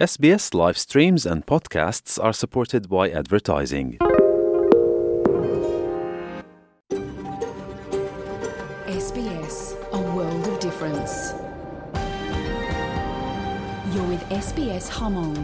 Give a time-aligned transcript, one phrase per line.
[0.00, 3.98] SBS live streams and podcasts are supported by advertising.
[8.86, 9.56] SBS,
[9.92, 11.34] a world of difference.
[13.92, 15.36] You're with SBS Hmong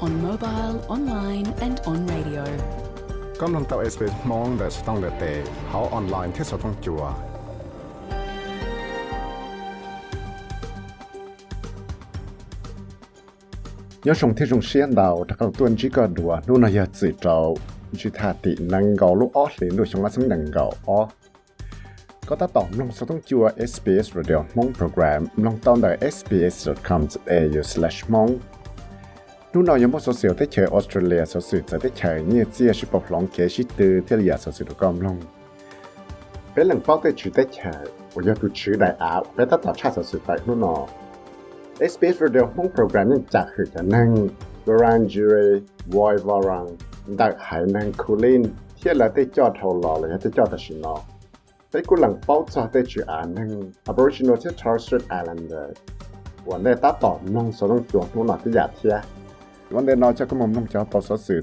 [0.00, 2.44] on mobile, online, and on radio.
[3.42, 5.24] กำลังเต่า SBS มองแต่สต้องเลเต
[5.68, 7.02] เขาออนไลน์ที่สต้องจัว
[14.04, 17.08] nhớ sống thế dùng xiên đã có tuần chỉ có đùa luôn là giờ chỉ
[17.20, 17.58] trâu
[18.42, 21.08] tị năng gạo lúc ót liền đôi chúng là sống năng gạo ó.
[22.26, 27.62] Có ta tổng lòng số thông chua SBS Radio mong program lòng tông đời sbs.com.au
[27.62, 28.38] slash mong.
[29.52, 32.44] Lúc nào nhóm một số siêu tới chơi Australia số sự sẽ tới chơi như
[32.44, 35.20] chia sự bọc lòng kế sĩ từ thế là số sự được gom lòng
[36.56, 37.72] bé lần bao tới chữ tới chơi
[38.14, 40.88] 我要读取来啊，别他打岔小时代，喏。
[41.80, 44.08] A space for the whole programming จากคือจะนั่ง
[44.66, 45.34] บรันจูเร
[45.96, 46.66] วอยวารัง
[47.20, 48.42] ดักหายนังคูลิน
[48.76, 50.94] เที่ยละได้จอดทอลอเลยได้จอดตชินอ
[51.70, 53.50] ได้กูหลังเป้าจอได้จืออ่านนัง
[53.90, 55.66] Aboriginal ที่ Torres Strait Islander
[56.48, 58.96] วันได้ตาต่อบน้องสนองจวดนู่นหน่อที่อยากเที่ย
[59.74, 61.40] วันได้นอนจะก็มุมน้องจอปอสสื่อ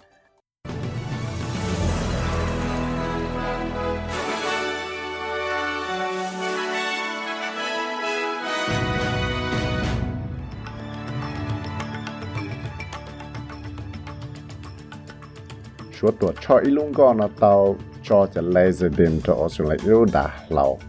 [16.06, 20.06] chúa tuổi cho ít lúc con nó tàu cho cho laser beam cho Australia yêu
[20.14, 20.80] đã lâu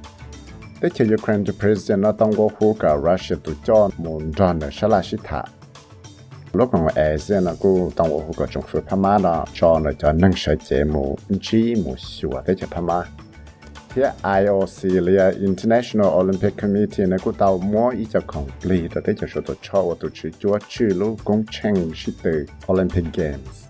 [0.80, 4.52] thế chỉ Ukraine cho president nó tông qua khu cả Russia tụ cho muốn cho
[4.52, 5.42] nó sẽ là sĩ thả
[6.52, 9.90] lúc mà ASEAN nó cũng tông qua khu cả trong phía Pama đó cho nó
[9.98, 13.02] cho nâng sở chế mù chỉ mù sửa thế cho Pama
[13.94, 19.26] thì IOC là International Olympic Committee nó cũng tàu mua ý cho complete thế cho
[19.34, 23.65] số tụ cho tụ chỉ chúa chữ lúc cũng chênh sĩ từ Olympic Games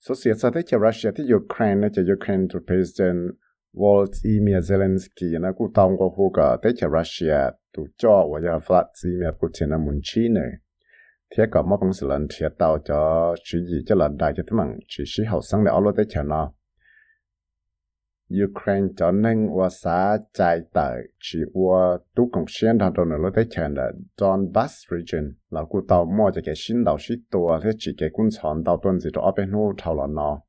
[0.00, 3.36] gì so sia sa te Russia te Ukraine te Ukraine to President
[3.74, 9.32] Volodymyr Zelensky, na ku tong ko hu ka te Russia tu cho wa ya Vladimir
[9.38, 10.60] Putin na mun chi ne.
[11.36, 14.42] Thế cả mà bằng sự lần thiệt tao cho chỉ gì cho lần đại cho
[14.46, 16.52] thế mạng chỉ sĩ hậu sang để alo tới chờ nó
[18.44, 23.30] Ukraine cho nên và xã chạy tại chỉ và tu công xuyên thằng đó nữa
[23.34, 27.60] tới chờ là Donbass region là cụ tàu mua cho cái xin đầu sĩ tổ
[27.62, 30.40] thế chỉ cái quân chọn tàu tuần gì đó bên hồ thảo là nó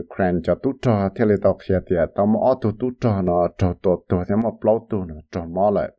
[0.00, 3.48] Ukraine cho tu cho thế là tàu kia thì tàu mua tu tu cho nó
[3.58, 5.92] cho tổ tổ thế mà bao tu nó cho mua lại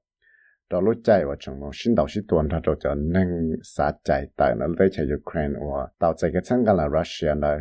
[0.70, 3.28] đó lúc chạy và trong nó xin đầu sĩ tuần thằng đó cho nên
[3.64, 7.58] xã chạy tại nó tới chờ Ukraine và tàu chạy cái sang là Russia này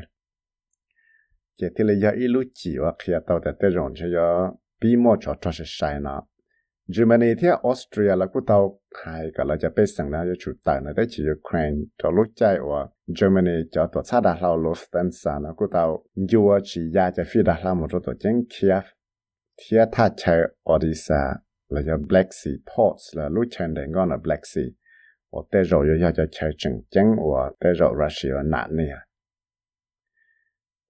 [1.59, 4.28] chỉ thì là giờ ít lúc chỉ và khi tàu tại tới rồi cho giờ
[4.81, 6.22] bị mua cho cho sẽ sai nó
[6.97, 12.82] Germany thì Austria là cũng tàu hai cái làจะไปสั่งนะจะชุดต่างนะได้chỉ Ukraine cho lúc chạy và
[13.20, 17.40] Germany cho tổ xã đã lao Lufthansa nó cũng tàu dù chỉ ya cho phi
[17.43, 18.85] đã lao một tổ chính Kiev
[19.58, 20.40] thì ta chạy
[20.73, 21.23] Odessa
[21.70, 24.66] là cho Black Sea ports là lúc chạy đến ngon là Black Sea
[25.32, 28.87] và tới rồi giờ cho chạy chừng chừng và tới rồi Russia nạn này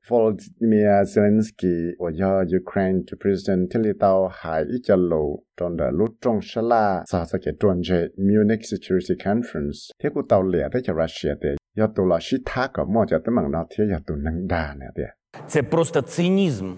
[0.09, 5.77] Volodymyr Zelensky và do Ukraine cho President thì li tao hai ít cho lộ trong
[5.77, 10.21] đợt lúc trong sá la sa sa cái tuần chế Munich Security Conference thế của
[10.29, 13.33] tàu lẻ tới cho Russia thì do tụ là sĩ thác có mua cho tới
[13.35, 15.03] mạng nào thế do tụ nâng đà nè thì
[15.47, 16.75] Це просто цинізм.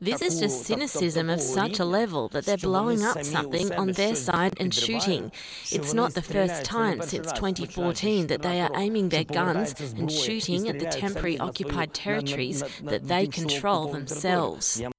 [0.00, 4.14] This is just cynicism of such a level that they're blowing up something on their
[4.14, 5.32] side and shooting.
[5.72, 10.68] It's not the first time since 2014 that they are aiming their guns and shooting
[10.68, 14.80] at the temporary occupied territories that they control themselves.
[14.80, 14.90] Ja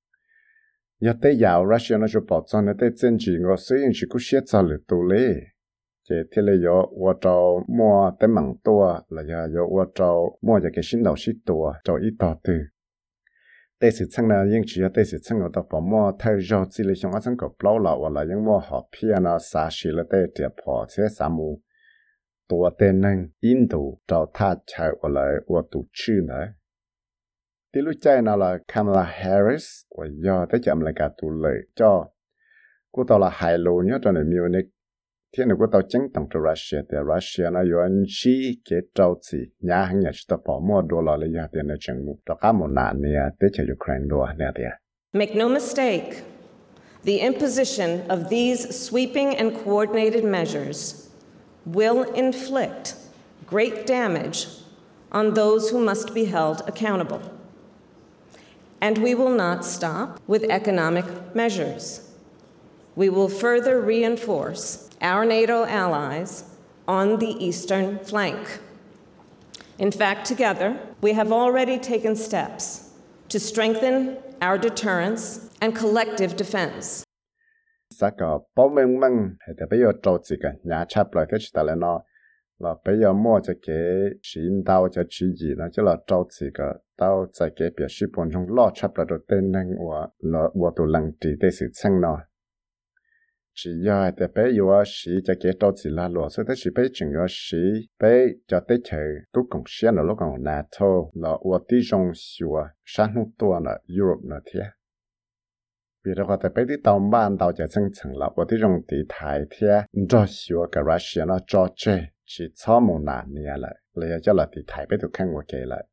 [13.80, 16.66] ít tỏ chân là những chỉ tế sự chân ở đó bỏ mua thay cho
[16.70, 19.70] chỉ là trong chân có bao lâu hoặc là những mua họ phía nó xa
[19.72, 21.62] xí là tế tiệp họ chế sa mù
[22.50, 23.78] tua tên nâng Indo
[24.08, 26.46] cho ta chạy hoặc là wo tụ chữ nữa
[27.74, 29.66] tí lúc chạy nào là Kamala Harris
[29.98, 32.06] và do tới chậm lại cả tụ lợi cho
[32.92, 34.66] cô tao là hài lô nhớ cho nên Munich
[35.38, 35.58] này
[36.14, 39.20] tổng cho Russia thì Russia nó yuan chi cái trâu
[39.60, 42.68] nhà hàng nhà chỉ bỏ mua đô la lấy tiền nó chừng đó cả một
[42.68, 43.02] nạn
[43.54, 44.64] cho Ukraine đô nè thì
[45.14, 46.22] Make no mistake,
[47.06, 51.10] the imposition of these sweeping and coordinated measures
[51.66, 52.94] will inflict
[53.50, 54.48] great damage
[55.12, 57.22] on those who must be held accountable.
[58.82, 62.02] And we will not stop with economic measures.
[62.96, 66.44] We will further reinforce our NATO allies
[66.88, 68.60] on the eastern flank.
[69.78, 72.90] In fact, together, we have already taken steps
[73.30, 77.04] to strengthen our deterrence and collective defense.
[77.92, 78.10] sa
[89.06, 89.70] được tên năng
[93.64, 96.70] chỉ ya để bé yêu sĩ cho kế đó chỉ là lúa sau đó chỉ
[96.76, 97.58] bé chừng yêu sĩ
[98.02, 98.98] bé cho tới chờ
[99.34, 103.60] tu cùng xe nó lúc còn NATO là ở tí trong sửa sáng hôm tua
[103.66, 104.60] là Europe nó thế
[106.06, 109.76] vì đó แต่ไปที่ตอนบ้านเราจะซึ่งถึงเราว่าที่ตรงตีไทยเทีย
[110.12, 111.84] จอชัวกับรัสเซียนะจอเจ
[112.32, 115.84] ชิชอมงนานเนี่ยเลยเลยจะเราตีไทยไปถูกแข่งวัวเกเลย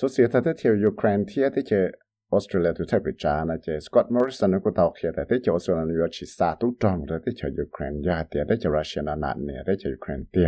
[0.00, 1.90] số ta thật theo Ukraine thì thì chế
[2.30, 5.38] Australia, tu thay bị trả na chế Scott Morrison nó có tàu kia thì cái
[5.46, 9.14] Australia nó chỉ xa tu trong rồi thì cái Ukraine ya thì chế Russia nó
[9.14, 10.42] nạn nè thì chế Ukraine thì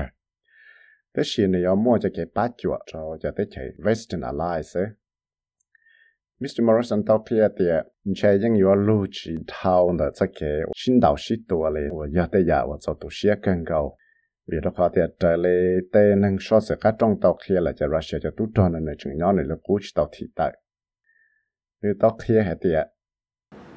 [1.17, 4.77] thế gì này ở mua cho cái bát chuột rồi cho cái cái Western Allies
[4.77, 4.87] ấy
[6.41, 6.65] Mr.
[6.65, 7.65] Morrison tàu kia thì
[8.15, 10.11] chế những yếu lưu chỉ thao là
[10.41, 14.00] cái xin đạo sĩ tuổi này và ya thì ya và cho tu sĩ 更高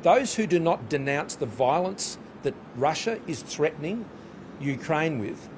[0.01, 4.05] Those who do not denounce the violence that Russia is threatening
[4.59, 5.49] Ukraine with,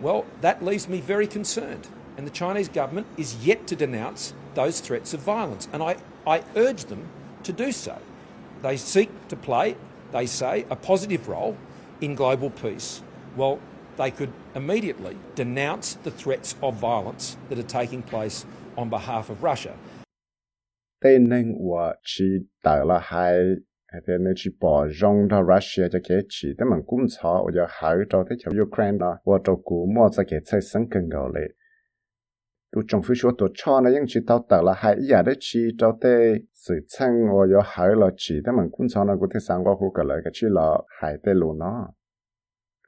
[0.00, 1.88] well, that leaves me very concerned.
[2.16, 5.68] And the Chinese government is yet to denounce those threats of violence.
[5.72, 5.96] And I,
[6.26, 7.08] I urge them
[7.44, 7.98] to do so.
[8.62, 9.76] They seek to play,
[10.12, 11.56] they say, a positive role
[12.00, 13.02] in global peace.
[13.36, 13.58] Well,
[13.96, 18.46] they could immediately denounce the threats of violence that are taking place
[18.76, 19.72] on behalf of Russia.
[21.04, 22.24] Tên nên của chỉ
[22.62, 23.38] tạo là hai
[24.06, 27.52] thế nên chỉ bỏ rong ra Russia cho cái chỉ thế mà cũng cho ở
[27.54, 29.18] giờ hải cho thế cho Ukraine đó.
[29.24, 31.48] Và cho cú mua cái xây sân cần gạo lệ.
[32.72, 33.30] Tu trong phía chỗ
[34.06, 34.96] chỉ tao tạo là hai.
[35.00, 39.16] Giờ đấy chỉ cho thế sự chân ở giờ chỉ thế mà cũng cho nó
[39.20, 39.92] có thể sang qua khu
[40.32, 41.58] chỉ là hải thế luôn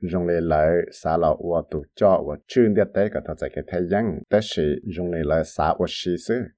[0.01, 6.55] 用来来啥了我都叫我真的带个他在给太阳，但是用来来啥我试试。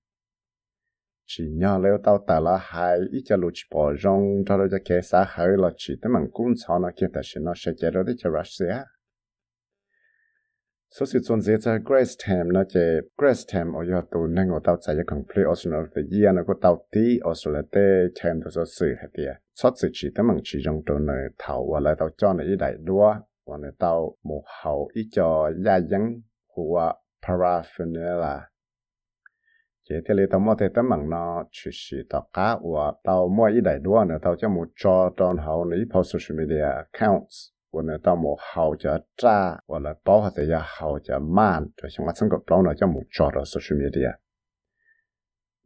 [1.25, 4.77] chỉ nhờ leo tao ta là hai ít cho lụt bỏ rong cho nó cho
[4.86, 7.72] cái xã hội là chỉ tới mình cũng cho nó kia tại sao nó sẽ
[7.77, 8.84] chạy rồi cho Russia
[11.00, 12.80] số sự chuẩn dễ cho Grace Tam nó chỉ
[13.18, 16.44] Grace Tam ở giờ tụ nên ở tao chạy cho complete Australia the year nó
[16.48, 17.82] có tao tí Australia tê
[18.24, 21.25] Tam đó số sự hết tiệt số sự chỉ tới mình chỉ dùng đồ này
[21.38, 23.15] thầu và lại tao cho nó ý đại đua
[23.49, 28.47] 完了到幕后一叫亚英和 paraphernalia，
[29.83, 31.17] 这天里到莫在的忙呢，
[31.50, 44.14] 就是到家我到莫一来多呢，到叫莫找到好呢，跑 social media accounts，我呢到莫好叫渣，我来包下这些好叫慢，就是我整个包呢叫莫找到 social media。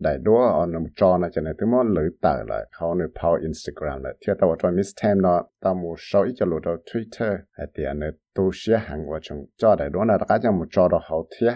[0.04, 8.02] ได้ด้วยออนจอนะจะในที่มันหรือต่อเลยเขาในพาวอินสตาแกรมเลยเชื่อตัวจอยมิสเทมเนาะตามูโชว์อีกจะรู้ตัวทวิตเตอร์ไอเดียใน
[8.36, 11.52] ตัวเสียหังว่าจงจอได้ด้วยนะแต่ก็ยังมุจอดเขาเทีย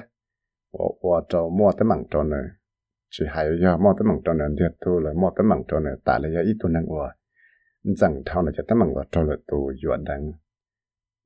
[0.77, 2.47] ว่าว่าจะมั่วแต่มังจอเนย
[3.11, 5.81] chỉ hay giờ mua tới mảng trâu nền thiệt thôi rồi mua tới mảng trâu
[5.81, 7.15] nền tại là giờ ít tu năng quá
[7.83, 10.33] rằng thao này cho tới mảng quá trâu là tu yuan đằng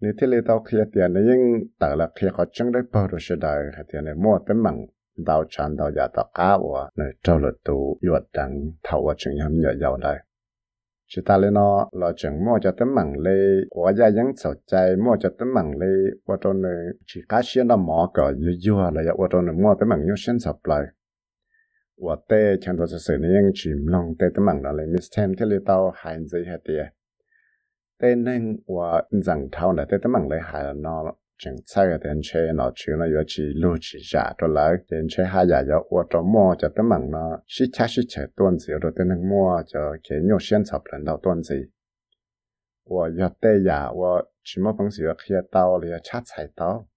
[0.00, 3.06] nếu thế lấy tao kia tiền này nhưng tại là kia có chẳng đấy bao
[3.06, 4.86] rồi sẽ đại hay tiền này mua tới mảng
[5.19, 9.13] đào chán đào giả tao cá và này trâu là tù yuan đằng thao và
[9.17, 10.17] chừng nhầm nhở giàu đây
[11.07, 13.39] chỉ ta lên nó là chừng mua cho tấm bằng lê
[13.69, 16.71] của gia dân sầu chạy mua cho tấm bằng lê và cho này
[17.05, 19.89] chỉ cá xuyên nó mỏ cỡ yu yu là ya và cho này mua tấm
[19.89, 20.81] bằng như xuyên sập lại
[21.97, 23.25] 我对全都是谁呢？
[23.25, 26.91] 用去弄对的忙了嘞，Miss Ten 这里到孩子还的，
[27.97, 41.69] 对能我让头呢对的忙嘞还那 整菜个电车那去那要去路去下着来，电车还也要我着摸着的忙呢，是恰是切段子，有的对能摸着给牛先草轮到段子。
[42.85, 46.87] 我要对呀，我去么东西要开刀了，要插菜刀。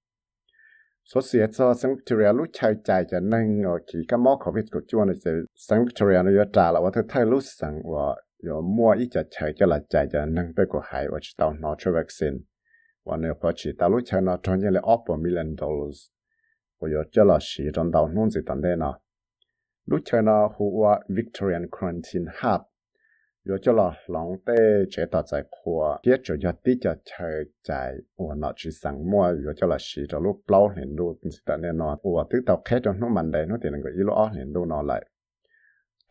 [1.10, 4.64] số xe cho sang Victoria lúc chạy chạy cho nên ở chỉ cái mỏ COVID
[4.72, 7.74] của chúa này sẽ sang Victoria nó có trả là và thứ thay lúc sang
[7.74, 11.18] và có mua ít cho chạy cho là chạy cho nên bây giờ hay và
[11.22, 12.36] chỉ tao nó cho vaccine
[13.07, 15.99] วันนี้พอชีตาลุชนะทอนยังเลอ upper million dollars
[16.77, 18.91] ก็ยอดเจจลาชีจนดาวนุ่นสิตันเดนะ
[19.89, 22.61] ลุชนะหัววิกตอเรียนควันชินฮั hub
[23.47, 27.29] ยจริญหลังเต้เจตใจครัวเที่ยวจะยอดที่จะเช้
[27.65, 27.69] ใจ
[28.23, 34.93] วันนั้นชีสังมัวยอดจะลาชีจะลุกเปล่าเห็นดูสิตันเดนะวันที่ต่าแค่จนนุ่มมันได้นู่นตีนก็อีล้อเห็นดูนอนไหล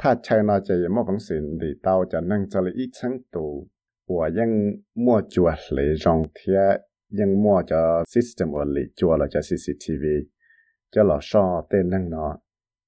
[0.00, 3.46] ถ้าใช้นาจะยังมั่งสินดีเตาจะนั่งจะเลยอีชั้งตู
[7.71, 7.81] จะ
[8.13, 10.03] system 我里จัว了จะ CCTV
[10.93, 12.31] จะหล่อชอเต้นนั่งเนาะ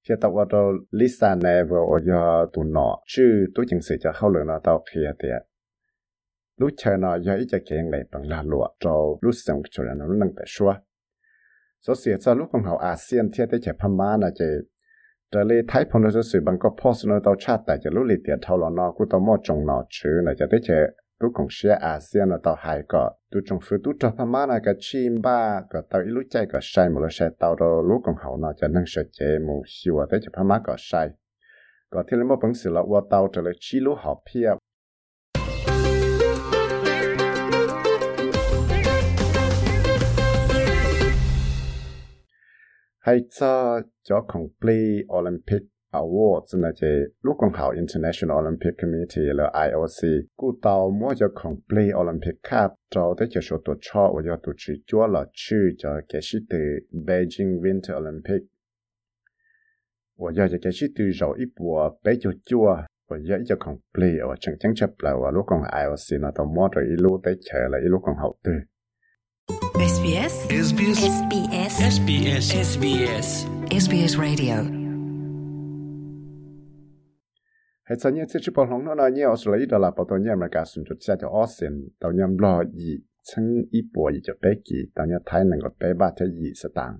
[0.08, 0.58] khi tao vào đó
[0.90, 4.60] Lisa này vừa ở giờ tụ nọ chứ tôi chẳng sẽ cho hậu lượng nó
[4.64, 5.28] tao kia thì
[6.56, 9.84] lúc chơi nó giờ ít cho kiện này bằng là lụa cho lúc sống cho
[9.84, 10.74] nó nâng tại xua
[11.86, 14.48] số xịa cho lúc con học ASEAN thiết tới chạy Pama là chạy
[15.32, 18.04] trở lại thái phong nó sự bằng có post nó tao chat tại chạy lúc
[18.06, 20.78] lì tiền thâu nó cũng tao mua trồng nó chứ là chạy tới chạy
[21.25, 24.59] tu cũng sẽ ASEAN là tàu hải cọ tu trong phía tu cho phàm na
[24.63, 27.81] cái chim ba cái tàu ít lúc chạy cái sai một lúc sai tàu đó
[27.81, 30.75] lúc còn hậu nó cho nâng sợ chế, một siêu à, tới cho phàm cái
[30.79, 31.09] sai
[31.89, 34.49] có thể là một bằng sự là qua tàu trở lại chi lúc học phía
[42.99, 46.91] hay cho cho complete Olympic awards na che
[47.23, 49.99] lu kong hao international olympic committee le ioc
[50.39, 54.21] ku tao mo cho kong play olympic cup cho te che sho to cho wo
[54.21, 56.61] yo tu chi chua la chi cho ke shi te
[57.07, 58.43] beijing winter olympic
[60.17, 63.55] wo yo cho ke shi tu zhao i bo be cho chua wo yo cho
[63.55, 66.79] kong play wo chang chang chap la wo lu kong ioc na to mo to
[66.79, 68.55] i lu te che la i lu kong hao te
[69.75, 70.35] SBS
[70.67, 73.27] SBS SBS SBS SBS
[73.83, 74.84] SBS Radio
[77.85, 82.91] เห้สัญญาเสียชิปหองน้นาเยออสเตรเลียดลาปตัวเนี่ยอเมริกาสุนจุดเสียจะออสเซนตัวยำรออี
[83.29, 86.99] ชั้งอีปัวยีจะเปกีตอนนี้ไทยหนึ่งก็เป๊บาที่อีสตางค์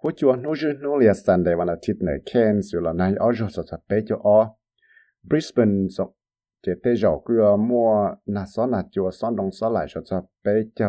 [0.00, 4.38] หัวจวนโนจูโนเลียสันเดวันอาทิตย์เนี่ยเคนสุลนายออจสตเป๊จะออ
[5.28, 5.98] บริสเบนส
[6.62, 7.90] เจเตจอกเกือมัว
[8.34, 10.88] นาซอนดจัวซ้อนตรงสลายสตเป๊จะ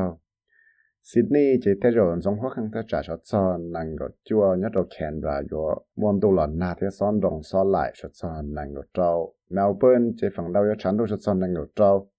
[1.14, 4.72] Sydney chỉ thấy rồi trong khó khăn ta trả cho cho nàng gọi chua nhất
[4.76, 8.42] đầu kèn và yo môn tu lần na thế son đồng so lại cho cho
[8.42, 12.10] nàng gọi trâu Melbourne chỉ phần đầu yo chán đô cho cho nàng gọi trâu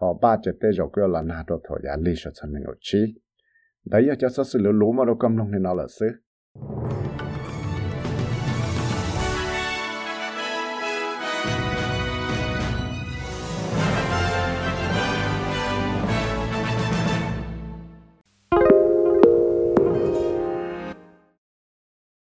[0.00, 2.62] họ ba chỉ thấy rồi kêu là na đồ thổ giá lý cho cho nàng
[2.62, 3.14] gọi chi
[3.84, 6.06] đấy cho cho sự lũ lũ mà đâu cầm lòng nên nó là xứ